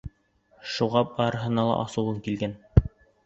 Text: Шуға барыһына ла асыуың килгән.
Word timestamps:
Шуға 0.75 1.03
барыһына 1.19 1.67
ла 1.67 1.77
асыуың 1.83 2.17
килгән. 2.29 2.57